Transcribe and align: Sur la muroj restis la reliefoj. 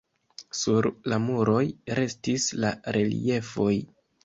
Sur 0.59 0.89
la 1.13 1.19
muroj 1.25 1.61
restis 2.01 2.49
la 2.65 2.73
reliefoj. 2.99 3.73